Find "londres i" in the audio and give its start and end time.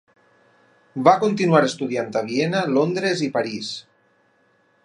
2.81-3.33